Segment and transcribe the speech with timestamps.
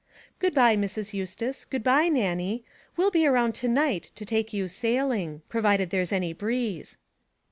[0.39, 1.13] 'Good bye, Mrs.
[1.13, 2.63] Eustace, good bye, Nannie;
[2.97, 6.97] we'll be around to night to take you sailing provided there's any breeze.'